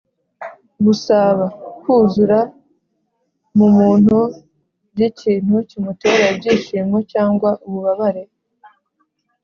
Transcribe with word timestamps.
gusaaba: 0.85 1.45
kuzura 1.79 2.39
mu 3.57 3.67
muntu 3.77 4.17
by’ikintu 4.93 5.55
kimutera 5.69 6.23
ibyishimo 6.33 6.97
cyangwa 7.11 7.49
ububabare 7.65 8.23